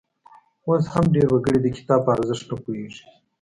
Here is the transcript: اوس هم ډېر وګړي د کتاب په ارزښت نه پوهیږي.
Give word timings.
اوس 0.67 0.83
هم 0.93 1.05
ډېر 1.15 1.27
وګړي 1.31 1.59
د 1.61 1.67
کتاب 1.77 2.01
په 2.05 2.11
ارزښت 2.15 2.43
نه 2.51 2.55
پوهیږي. 2.63 3.03